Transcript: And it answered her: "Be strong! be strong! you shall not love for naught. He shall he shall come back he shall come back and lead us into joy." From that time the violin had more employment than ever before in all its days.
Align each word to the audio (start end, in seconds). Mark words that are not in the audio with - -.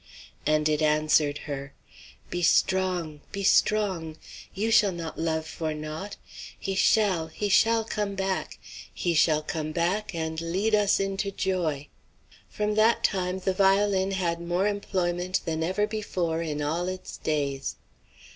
And 0.47 0.67
it 0.67 0.81
answered 0.81 1.37
her: 1.45 1.75
"Be 2.31 2.41
strong! 2.41 3.21
be 3.31 3.43
strong! 3.43 4.17
you 4.51 4.71
shall 4.71 4.91
not 4.91 5.19
love 5.19 5.45
for 5.45 5.75
naught. 5.75 6.15
He 6.59 6.73
shall 6.73 7.27
he 7.27 7.49
shall 7.49 7.83
come 7.83 8.15
back 8.15 8.57
he 8.91 9.13
shall 9.13 9.43
come 9.43 9.71
back 9.71 10.15
and 10.15 10.41
lead 10.41 10.73
us 10.73 10.99
into 10.99 11.29
joy." 11.29 11.87
From 12.49 12.73
that 12.73 13.03
time 13.03 13.41
the 13.41 13.53
violin 13.53 14.09
had 14.13 14.41
more 14.41 14.65
employment 14.67 15.41
than 15.45 15.61
ever 15.61 15.85
before 15.85 16.41
in 16.41 16.63
all 16.63 16.87
its 16.87 17.17
days. 17.17 17.75